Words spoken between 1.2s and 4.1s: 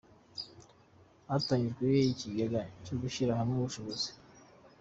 Hatangijwe ikigega cyo gushyira hamwe ubushobozi.